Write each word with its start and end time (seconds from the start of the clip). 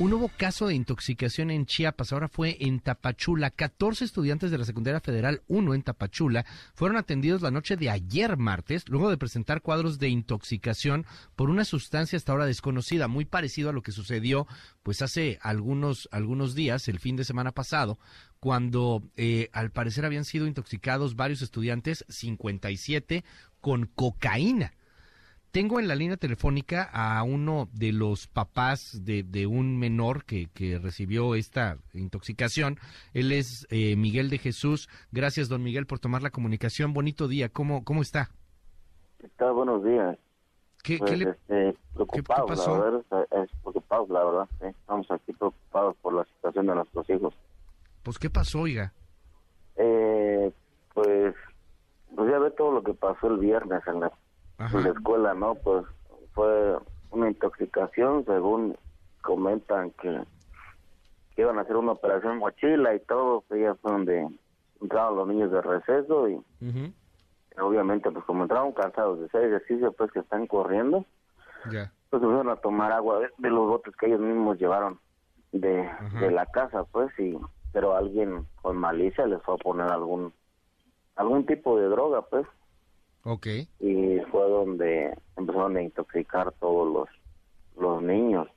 Un 0.00 0.10
nuevo 0.10 0.28
caso 0.36 0.66
de 0.66 0.74
intoxicación 0.74 1.52
en 1.52 1.66
Chiapas, 1.66 2.12
ahora 2.12 2.26
fue 2.26 2.56
en 2.58 2.80
Tapachula. 2.80 3.50
14 3.50 4.04
estudiantes 4.04 4.50
de 4.50 4.58
la 4.58 4.64
Secundaria 4.64 4.98
Federal 4.98 5.42
1 5.46 5.72
en 5.72 5.82
Tapachula 5.84 6.44
fueron 6.74 6.96
atendidos 6.96 7.42
la 7.42 7.52
noche 7.52 7.76
de 7.76 7.90
ayer 7.90 8.36
martes, 8.36 8.88
luego 8.88 9.08
de 9.08 9.18
presentar 9.18 9.62
cuadros 9.62 10.00
de 10.00 10.08
intoxicación 10.08 11.06
por 11.36 11.48
una 11.48 11.64
sustancia 11.64 12.16
hasta 12.16 12.32
ahora 12.32 12.44
desconocida, 12.44 13.06
muy 13.06 13.24
parecido 13.24 13.70
a 13.70 13.72
lo 13.72 13.82
que 13.82 13.92
sucedió 13.92 14.48
pues 14.82 15.00
hace 15.00 15.38
algunos, 15.42 16.08
algunos 16.10 16.56
días, 16.56 16.88
el 16.88 16.98
fin 16.98 17.14
de 17.14 17.24
semana 17.24 17.52
pasado, 17.52 18.00
cuando 18.40 19.00
eh, 19.16 19.48
al 19.52 19.70
parecer 19.70 20.04
habían 20.04 20.24
sido 20.24 20.48
intoxicados 20.48 21.14
varios 21.14 21.40
estudiantes, 21.40 22.04
57, 22.08 23.22
con 23.60 23.86
cocaína. 23.94 24.74
Tengo 25.54 25.78
en 25.78 25.86
la 25.86 25.94
línea 25.94 26.16
telefónica 26.16 26.90
a 26.92 27.22
uno 27.22 27.68
de 27.72 27.92
los 27.92 28.26
papás 28.26 29.04
de, 29.04 29.46
un 29.46 29.78
menor 29.78 30.24
que, 30.24 30.48
recibió 30.82 31.36
esta 31.36 31.78
intoxicación. 31.92 32.78
Él 33.12 33.30
es 33.30 33.64
eh, 33.70 33.94
Miguel 33.94 34.30
de 34.30 34.38
Jesús. 34.38 34.88
Gracias, 35.12 35.48
don 35.48 35.62
Miguel, 35.62 35.86
por 35.86 36.00
tomar 36.00 36.24
la 36.24 36.30
comunicación. 36.30 36.92
Bonito 36.92 37.28
día. 37.28 37.50
¿Cómo, 37.50 37.84
cómo 37.84 38.02
está? 38.02 38.30
Está 39.22 39.52
buenos 39.52 39.84
días. 39.84 40.18
¿Qué, 40.82 40.98
pues, 40.98 41.18
le 41.20 41.30
este, 41.30 41.78
preocupado, 41.94 42.46
pasó? 42.46 42.76
La 42.76 42.90
verdad, 42.90 43.28
es 43.44 43.50
preocupado, 43.62 44.06
la 44.10 44.24
verdad. 44.24 44.48
Estamos 44.60 45.08
aquí 45.08 45.32
preocupados 45.34 45.94
por 46.02 46.14
la 46.14 46.24
situación 46.24 46.66
de 46.66 46.74
nuestros 46.74 47.08
hijos. 47.10 47.32
Pues, 48.02 48.18
¿qué 48.18 48.28
pasó, 48.28 48.62
oiga? 48.62 48.92
Eh, 49.76 50.50
pues, 50.94 51.32
pues 52.12 52.28
ya 52.28 52.40
ve 52.40 52.50
todo 52.50 52.72
lo 52.72 52.82
que 52.82 52.94
pasó 52.94 53.28
el 53.28 53.38
viernes 53.38 53.86
en 53.86 54.00
la, 54.00 54.10
escuela, 54.90 55.34
¿no? 55.34 55.54
Pues 55.54 55.84
fue 56.32 56.78
una 57.10 57.28
intoxicación, 57.28 58.24
según 58.24 58.76
comentan 59.22 59.90
que, 59.92 60.22
iban 61.36 61.58
a 61.58 61.62
hacer 61.62 61.76
una 61.76 61.92
operación 61.92 62.38
mochila 62.38 62.94
y 62.94 63.00
todo, 63.00 63.42
pues 63.48 63.60
ya 63.60 63.74
fue 63.76 63.92
donde 63.92 64.28
entraron 64.80 65.16
los 65.16 65.28
niños 65.28 65.50
de 65.50 65.62
receso 65.62 66.28
y 66.28 66.40
obviamente 67.58 68.10
pues 68.10 68.24
como 68.24 68.44
entraron 68.44 68.72
cansados 68.72 69.18
de 69.18 69.26
hacer 69.26 69.44
ejercicio 69.44 69.92
pues 69.92 70.12
que 70.12 70.20
están 70.20 70.46
corriendo, 70.46 71.04
pues 72.10 72.22
fueron 72.22 72.48
a 72.50 72.56
tomar 72.56 72.92
agua 72.92 73.20
de, 73.38 73.50
los 73.50 73.66
botes 73.68 73.96
que 73.96 74.06
ellos 74.06 74.20
mismos 74.20 74.58
llevaron 74.58 75.00
de, 75.52 75.90
de 76.20 76.30
la 76.30 76.46
casa 76.46 76.84
pues 76.84 77.10
y 77.18 77.36
pero 77.72 77.96
alguien 77.96 78.46
con 78.62 78.76
malicia 78.76 79.26
les 79.26 79.42
fue 79.42 79.54
a 79.54 79.58
poner 79.58 79.88
algún 79.88 80.32
algún 81.16 81.46
tipo 81.46 81.78
de 81.78 81.88
droga, 81.88 82.22
pues. 82.22 82.46
Ok. 83.24 83.46
Y 83.80 84.20
fue 84.30 84.48
donde 84.48 85.16
empezaron 85.36 85.76
a 85.76 85.82
intoxicar 85.82 86.52
todos 86.52 86.92
los 86.92 87.08
los 87.76 88.02
niños. 88.02 88.48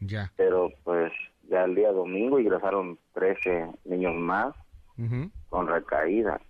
Ya. 0.00 0.32
Pero 0.36 0.70
pues 0.84 1.12
ya 1.48 1.64
el 1.64 1.74
día 1.74 1.92
domingo 1.92 2.38
ingresaron 2.38 2.98
13 3.14 3.70
niños 3.84 4.14
más 4.14 4.54
con 5.48 5.66
recaída. 5.66 6.40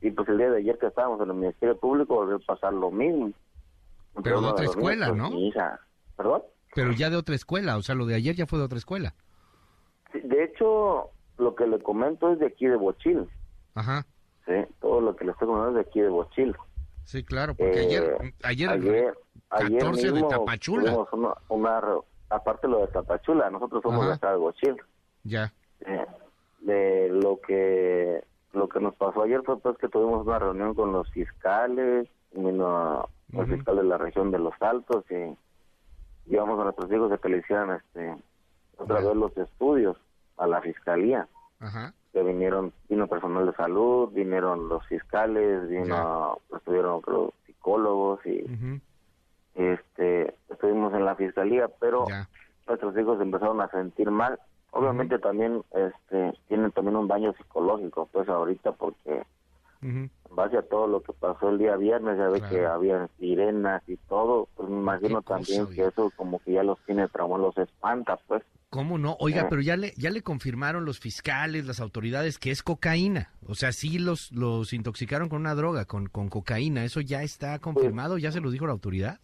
Y 0.00 0.10
pues 0.10 0.28
el 0.28 0.38
día 0.38 0.50
de 0.50 0.58
ayer 0.58 0.78
que 0.78 0.86
estábamos 0.86 1.20
en 1.20 1.28
el 1.28 1.36
Ministerio 1.36 1.78
Público 1.78 2.14
volvió 2.14 2.36
a 2.36 2.38
pasar 2.38 2.72
lo 2.72 2.90
mismo. 2.90 3.32
Pero 4.22 4.40
de 4.40 4.46
otra 4.48 4.64
escuela, 4.64 5.08
pues, 5.08 5.18
¿no? 5.18 5.30
¿Perdón? 6.16 6.42
Pero 6.74 6.92
ya 6.92 7.10
de 7.10 7.16
otra 7.16 7.34
escuela, 7.34 7.76
o 7.76 7.82
sea, 7.82 7.94
lo 7.94 8.06
de 8.06 8.14
ayer 8.14 8.34
ya 8.36 8.46
fue 8.46 8.58
de 8.58 8.64
otra 8.64 8.78
escuela. 8.78 9.14
de 10.12 10.44
hecho, 10.44 11.10
lo 11.38 11.54
que 11.54 11.66
le 11.66 11.80
comento 11.80 12.32
es 12.32 12.38
de 12.38 12.46
aquí 12.46 12.66
de 12.66 12.76
Bochil. 12.76 13.28
Ajá. 13.74 14.06
Sí, 14.46 14.52
todo 14.80 15.00
lo 15.00 15.16
que 15.16 15.24
le 15.24 15.32
estoy 15.32 15.48
comentando 15.48 15.78
es 15.78 15.84
de 15.84 15.90
aquí 15.90 16.00
de 16.00 16.08
Bochil. 16.08 16.56
Sí, 17.10 17.24
claro, 17.24 17.56
porque 17.56 17.80
ayer, 17.80 18.16
eh, 18.22 18.34
ayer, 18.44 18.70
ayer, 18.70 19.14
14 19.48 20.12
de 20.12 20.22
Tapachula. 20.22 20.96
Una, 21.48 21.80
aparte 22.28 22.68
lo 22.68 22.82
de 22.82 22.86
Tapachula, 22.86 23.50
nosotros 23.50 23.82
somos 23.82 24.06
de 24.06 24.12
acá 24.12 24.30
de 24.30 24.36
Bochil. 24.36 24.76
Ya. 25.24 25.52
de 26.60 27.08
lo 27.08 27.40
que 27.40 28.22
lo 28.52 28.68
que 28.68 28.78
nos 28.78 28.94
pasó 28.94 29.24
ayer 29.24 29.42
fue 29.44 29.58
pues 29.58 29.76
que 29.78 29.88
tuvimos 29.88 30.24
una 30.24 30.38
reunión 30.38 30.72
con 30.74 30.92
los 30.92 31.10
fiscales, 31.10 32.06
vino 32.30 33.08
el 33.32 33.46
fiscal 33.56 33.74
de 33.78 33.84
la 33.84 33.98
región 33.98 34.30
de 34.30 34.38
Los 34.38 34.54
Altos 34.60 35.04
y 35.10 35.36
llevamos 36.30 36.60
a 36.60 36.64
nuestros 36.64 36.92
hijos 36.92 37.10
de 37.10 37.18
que 37.18 37.28
le 37.28 37.38
hicieran 37.38 37.72
este 37.72 38.14
otra 38.76 39.00
vez 39.00 39.16
los 39.16 39.36
estudios 39.36 39.96
a 40.36 40.46
la 40.46 40.60
fiscalía. 40.60 41.26
Que 42.12 42.22
vinieron, 42.22 42.72
vino 42.88 43.06
personal 43.06 43.46
de 43.46 43.52
salud, 43.52 44.10
vinieron 44.12 44.68
los 44.68 44.84
fiscales, 44.86 45.68
vino, 45.68 46.38
estuvieron 46.56 47.02
los 47.06 47.32
psicólogos 47.46 48.24
y 48.26 48.44
este 49.54 50.34
estuvimos 50.48 50.92
en 50.94 51.04
la 51.04 51.14
fiscalía, 51.14 51.68
pero 51.78 52.06
nuestros 52.66 52.96
hijos 52.98 53.20
empezaron 53.20 53.60
a 53.60 53.68
sentir 53.68 54.10
mal. 54.10 54.38
Obviamente 54.72 55.18
también 55.18 55.62
este 55.72 56.32
tienen 56.48 56.72
también 56.72 56.96
un 56.96 57.08
daño 57.08 57.32
psicológico, 57.34 58.08
pues 58.12 58.28
ahorita 58.28 58.72
porque 58.72 59.24
en 59.82 60.10
base 60.30 60.58
a 60.58 60.62
todo 60.62 60.86
lo 60.86 61.02
que 61.02 61.12
pasó 61.12 61.48
el 61.48 61.58
día 61.58 61.76
viernes, 61.76 62.18
ya 62.18 62.28
ve 62.28 62.42
que 62.42 62.66
había 62.66 63.08
sirenas 63.18 63.82
y 63.88 63.96
todo, 63.96 64.48
pues 64.56 64.68
me 64.68 64.76
imagino 64.78 65.22
también 65.22 65.66
que 65.68 65.86
eso 65.86 66.12
como 66.16 66.38
que 66.40 66.52
ya 66.52 66.62
los 66.62 66.78
tiene 66.86 67.08
trauma, 67.08 67.38
los 67.38 67.56
espanta, 67.56 68.18
pues. 68.26 68.42
¿Cómo 68.70 68.98
no? 68.98 69.16
Oiga, 69.18 69.48
pero 69.50 69.60
ya 69.60 69.76
le, 69.76 69.92
ya 69.96 70.10
le 70.10 70.22
confirmaron 70.22 70.84
los 70.84 71.00
fiscales, 71.00 71.66
las 71.66 71.80
autoridades, 71.80 72.38
que 72.38 72.52
es 72.52 72.62
cocaína. 72.62 73.32
O 73.48 73.56
sea, 73.56 73.72
sí 73.72 73.98
los, 73.98 74.30
los 74.30 74.72
intoxicaron 74.72 75.28
con 75.28 75.40
una 75.40 75.56
droga, 75.56 75.86
con, 75.86 76.06
con 76.06 76.28
cocaína. 76.28 76.84
¿Eso 76.84 77.00
ya 77.00 77.24
está 77.24 77.58
confirmado? 77.58 78.16
¿Ya 78.16 78.30
se 78.30 78.40
lo 78.40 78.48
dijo 78.48 78.66
la 78.66 78.72
autoridad? 78.72 79.18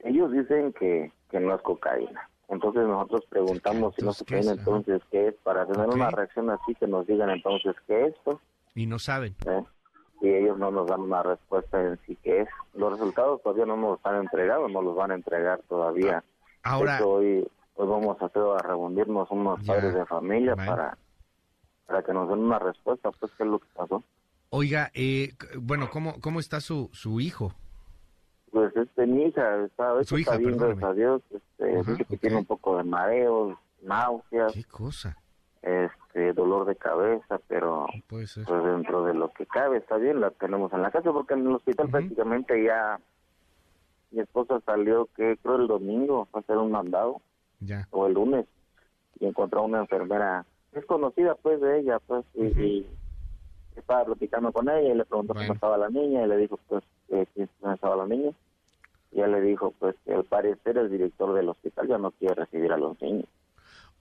Ellos 0.00 0.30
dicen 0.30 0.74
que, 0.74 1.10
que 1.30 1.40
no 1.40 1.54
es 1.54 1.62
cocaína. 1.62 2.28
Entonces 2.48 2.82
nosotros 2.86 3.24
preguntamos 3.30 3.94
si 3.94 4.04
no 4.04 4.12
se 4.12 4.24
entonces 4.28 5.00
qué 5.10 5.28
es, 5.28 5.34
para 5.36 5.64
tener 5.64 5.88
una 5.88 6.10
reacción 6.10 6.50
así 6.50 6.74
que 6.74 6.86
nos 6.86 7.06
digan 7.06 7.30
entonces 7.30 7.74
qué 7.86 8.08
es. 8.08 8.14
Pues. 8.24 8.36
Y 8.74 8.84
no 8.84 8.98
saben. 8.98 9.34
¿Eh? 9.46 9.64
Y 10.20 10.28
ellos 10.28 10.58
no 10.58 10.70
nos 10.70 10.86
dan 10.86 11.00
una 11.00 11.22
respuesta 11.22 11.82
en 11.82 11.98
sí 12.06 12.18
qué 12.22 12.42
es. 12.42 12.48
Los 12.74 12.92
resultados 12.92 13.40
todavía 13.42 13.64
no 13.64 13.78
nos 13.78 14.04
han 14.04 14.16
entregado, 14.16 14.68
no 14.68 14.82
los 14.82 14.94
van 14.94 15.12
a 15.12 15.14
entregar 15.14 15.62
todavía. 15.66 16.22
Ahora 16.62 17.00
pues 17.74 17.88
vamos 17.88 18.20
a 18.20 18.26
hacer 18.26 18.42
a 18.42 18.58
reunirnos 18.58 19.30
unos 19.30 19.64
padres 19.64 19.94
de 19.94 20.06
familia 20.06 20.56
para 20.56 20.96
para 21.86 22.02
que 22.02 22.12
nos 22.12 22.28
den 22.28 22.38
una 22.38 22.58
respuesta, 22.58 23.10
pues 23.10 23.32
qué 23.36 23.42
es 23.42 23.48
lo 23.48 23.58
que 23.58 23.66
pasó. 23.74 24.02
Oiga, 24.50 24.90
eh, 24.94 25.34
bueno, 25.58 25.88
¿cómo 25.90 26.20
cómo 26.20 26.40
está 26.40 26.60
su 26.60 26.90
su 26.92 27.20
hijo? 27.20 27.54
Pues 28.50 28.74
este 28.76 29.06
mi 29.06 29.24
hija 29.24 29.64
está, 29.64 30.04
su 30.04 30.18
hija, 30.18 30.36
bien, 30.36 30.58
gracias 30.58 30.84
a 30.84 30.92
Dios, 30.92 31.22
este, 31.30 32.04
que 32.04 32.16
tiene 32.18 32.36
un 32.36 32.44
poco 32.44 32.76
de 32.76 32.84
mareos, 32.84 33.56
náuseas. 33.82 34.52
¿Qué 34.52 34.64
cosa? 34.64 35.16
Este, 35.62 36.34
dolor 36.34 36.66
de 36.66 36.76
cabeza, 36.76 37.40
pero 37.48 37.86
pues 38.08 38.34
dentro 38.46 39.04
de 39.04 39.14
lo 39.14 39.32
que 39.32 39.46
cabe 39.46 39.78
está 39.78 39.96
bien, 39.96 40.20
la 40.20 40.30
tenemos 40.32 40.72
en 40.74 40.82
la 40.82 40.90
casa 40.90 41.12
porque 41.12 41.34
en 41.34 41.46
el 41.46 41.54
hospital 41.54 41.88
prácticamente 41.88 42.62
ya 42.62 43.00
mi 44.10 44.20
esposa 44.20 44.60
salió 44.66 45.08
que 45.16 45.38
creo 45.42 45.56
el 45.56 45.66
domingo 45.66 46.28
a 46.32 46.40
hacer 46.40 46.58
un 46.58 46.72
mandado 46.72 47.22
o 47.90 48.06
el 48.06 48.14
lunes 48.14 48.46
y 49.20 49.26
encontró 49.26 49.60
a 49.60 49.64
una 49.64 49.80
enfermera 49.80 50.44
desconocida 50.72 51.34
pues 51.36 51.60
de 51.60 51.80
ella 51.80 51.98
pues 52.06 52.24
y, 52.34 52.86
estaba 53.76 54.04
platicando 54.04 54.52
con 54.52 54.68
ella 54.68 54.92
y 54.92 54.96
le 54.96 55.04
preguntó 55.04 55.34
cómo 55.34 55.52
estaba 55.52 55.78
la 55.78 55.88
niña 55.88 56.24
y 56.24 56.28
le 56.28 56.36
dijo 56.36 56.58
pues 56.68 56.84
cómo 57.60 57.72
estaba 57.72 57.96
la 57.96 58.06
niña 58.06 58.32
y 59.10 59.16
ella 59.18 59.28
le 59.28 59.40
dijo 59.40 59.72
pues 59.78 59.96
que 60.04 60.12
al 60.14 60.24
parecer 60.24 60.76
el 60.76 60.90
director 60.90 61.34
del 61.34 61.48
hospital 61.48 61.88
ya 61.88 61.98
no 61.98 62.10
quiere 62.12 62.34
recibir 62.34 62.72
a 62.72 62.76
los 62.76 63.00
niños 63.00 63.26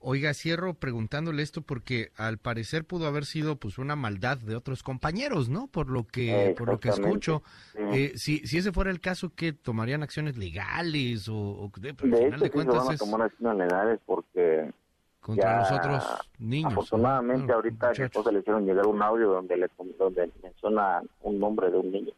Oiga, 0.04 0.34
cierro 0.34 0.74
preguntándole 0.74 1.44
esto 1.44 1.62
porque 1.62 2.12
al 2.18 2.38
parecer 2.38 2.86
pudo 2.86 3.06
haber 3.06 3.26
sido 3.26 3.58
pues 3.58 3.78
una 3.78 3.96
maldad 3.96 4.38
de 4.38 4.56
otros 4.56 4.82
compañeros, 4.84 5.48
¿no? 5.50 5.68
Por 5.68 5.90
lo 5.90 6.08
que 6.08 6.56
por 6.58 6.68
lo 6.68 6.80
que 6.80 6.90
escucho, 6.90 7.44
eh, 7.76 8.14
si 8.16 8.40
si 8.48 8.58
ese 8.58 8.72
fuera 8.72 8.90
el 8.90 9.00
caso, 9.00 9.32
¿qué 9.36 9.54
tomarían 9.54 10.02
acciones 10.02 10.38
legales 10.38 11.30
o, 11.30 11.72
de, 11.78 11.94
final 11.94 12.40
de 12.40 12.50
cuentas 12.50 12.86
van 12.86 12.96
a 12.96 12.98
tomar 12.98 13.22
acciones 13.22 13.58
legales 13.58 14.00
porque 14.06 14.72
contra 15.20 15.60
los 15.60 15.72
otros 15.72 16.04
niños. 16.40 16.72
Afortunadamente 16.72 17.54
ahorita 17.54 17.90
a 17.90 18.32
le 18.32 18.40
hicieron 18.40 18.66
llegar 18.66 18.88
un 18.88 19.02
audio 19.02 19.30
donde 19.30 19.56
le 19.56 19.70
donde 20.00 20.32
menciona 20.42 21.02
un 21.22 21.40
nombre 21.40 21.70
de 21.70 21.78
un 21.78 21.92
niño. 21.92 22.12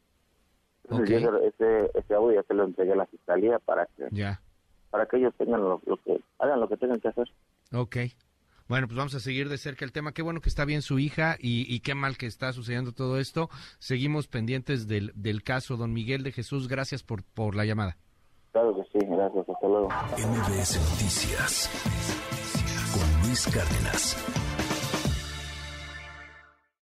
Entonces 0.85 1.23
ese, 1.43 1.91
ese 1.93 2.13
audio 2.15 2.41
ya 2.41 2.47
se 2.47 2.53
lo 2.53 2.63
entregué 2.63 2.93
a 2.93 2.97
la 2.97 3.05
fiscalía 3.05 3.59
para 3.59 3.85
que 3.85 4.07
ya 4.11 4.39
para 4.93 5.07
que 5.07 5.17
ellos 5.17 5.33
tengan 5.39 5.59
lo, 5.59 5.81
que 6.05 6.21
hagan 6.37 6.59
lo 6.59 6.69
que 6.69 6.77
tengan 6.77 6.99
que 6.99 7.07
hacer. 7.07 7.27
Ok. 7.73 7.97
Bueno, 8.67 8.87
pues 8.87 8.97
vamos 8.97 9.13
a 9.15 9.19
seguir 9.19 9.49
de 9.49 9.57
cerca 9.57 9.83
el 9.83 9.91
tema. 9.91 10.13
Qué 10.13 10.21
bueno 10.21 10.39
que 10.39 10.49
está 10.49 10.65
bien 10.65 10.81
su 10.81 10.97
hija 10.97 11.35
y, 11.39 11.79
qué 11.81 11.95
mal 11.95 12.17
que 12.17 12.27
está 12.27 12.53
sucediendo 12.53 12.93
todo 12.93 13.19
esto. 13.19 13.49
Seguimos 13.77 14.27
pendientes 14.27 14.87
del, 14.87 15.11
del 15.15 15.43
caso. 15.43 15.75
Don 15.75 15.91
Miguel 15.91 16.23
de 16.23 16.31
Jesús, 16.31 16.67
gracias 16.67 17.03
por, 17.03 17.23
por 17.23 17.55
la 17.55 17.65
llamada. 17.65 17.97
Claro 18.51 18.75
que 18.75 18.83
sí, 18.83 19.05
gracias. 19.05 19.49
Hasta 19.49 19.67
luego. 19.67 19.89
MBS 19.89 20.79
Noticias 20.91 21.69
con 22.93 23.27
Luis 23.27 23.47
Cárdenas. 23.47 24.82